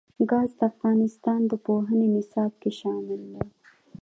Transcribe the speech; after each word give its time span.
ګاز 0.29 0.49
د 0.59 0.61
افغانستان 0.71 1.39
د 1.47 1.53
پوهنې 1.65 2.07
نصاب 2.15 2.51
کې 2.61 2.71
شامل 2.79 3.21
دي. 3.33 3.45